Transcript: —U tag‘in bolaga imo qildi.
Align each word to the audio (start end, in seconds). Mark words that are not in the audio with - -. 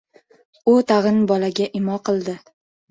—U 0.73 0.73
tag‘in 0.93 1.21
bolaga 1.33 1.71
imo 1.83 2.03
qildi. 2.11 2.39